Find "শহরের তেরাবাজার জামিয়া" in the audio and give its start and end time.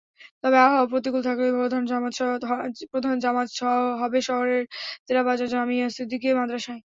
4.29-5.87